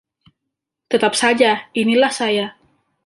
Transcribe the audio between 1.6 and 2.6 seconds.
inilah saya.